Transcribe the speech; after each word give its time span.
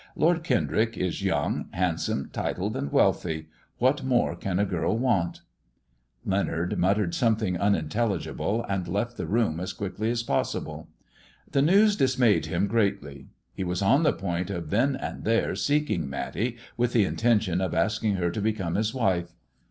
"Lord 0.15 0.43
Kendrick 0.43 0.97
is 0.97 1.21
young, 1.21 1.69
hand 1.73 1.99
some, 1.99 2.31
titled, 2.33 2.75
and 2.75 2.91
wealthy. 2.91 3.49
What 3.77 4.03
more 4.03 4.35
can 4.35 4.57
the 4.57 4.65
girl 4.65 4.97
want 4.97 5.41
1" 6.23 6.33
Leonard 6.37 6.79
muttered 6.79 7.13
something 7.13 7.55
unintelligible, 7.59 8.65
and 8.67 8.87
left 8.87 9.15
the 9.15 9.27
room 9.27 9.59
as 9.59 9.73
quickly 9.73 10.09
as 10.09 10.23
possible. 10.23 10.89
The 11.51 11.61
news 11.61 11.95
dismayed 11.95 12.47
him 12.47 12.65
greatly. 12.65 13.27
He 13.53 13.63
was 13.63 13.83
on 13.83 14.01
the 14.01 14.11
point 14.11 14.49
of 14.49 14.71
then 14.71 14.95
and 14.95 15.23
there 15.23 15.53
seeking 15.53 16.09
Matty, 16.09 16.57
with 16.77 16.93
the 16.93 17.05
intention 17.05 17.61
of 17.61 17.75
asking 17.75 18.15
her 18.15 18.31
to 18.31 18.41
become 18.41 18.73
his 18.73 18.95
wife. 18.95 19.35